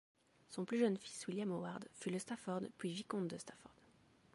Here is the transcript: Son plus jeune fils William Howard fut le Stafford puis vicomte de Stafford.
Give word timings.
Son 0.49 0.65
plus 0.65 0.79
jeune 0.79 0.97
fils 0.97 1.27
William 1.27 1.51
Howard 1.51 1.87
fut 1.93 2.09
le 2.09 2.17
Stafford 2.17 2.63
puis 2.79 2.89
vicomte 2.89 3.27
de 3.27 3.37
Stafford. 3.37 3.75